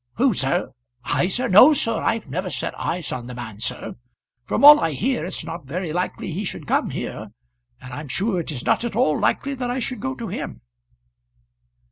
"Who, 0.15 0.33
sir? 0.33 0.71
I, 1.03 1.27
sir? 1.27 1.47
No, 1.47 1.73
sir, 1.75 1.93
I've 2.01 2.27
never 2.27 2.49
set 2.49 2.73
eyes 2.73 3.11
on 3.11 3.27
the 3.27 3.35
man, 3.35 3.59
sir. 3.59 3.97
From 4.45 4.65
all 4.65 4.79
I 4.79 4.93
hear 4.93 5.23
it's 5.23 5.43
not 5.43 5.67
very 5.67 5.93
likely 5.93 6.31
he 6.31 6.43
should 6.43 6.65
come 6.65 6.89
here; 6.89 7.27
and 7.79 7.93
I'm 7.93 8.07
sure 8.07 8.39
it 8.39 8.49
is 8.51 8.65
not 8.65 8.83
at 8.83 8.95
all 8.95 9.19
likely 9.19 9.53
that 9.53 9.69
I 9.69 9.77
should 9.77 9.99
go 9.99 10.15
to 10.15 10.27
him." 10.29 10.61